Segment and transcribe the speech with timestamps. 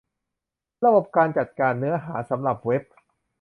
[0.85, 2.83] ระบบการจัดการเนื้อหาสำหรับเว็บ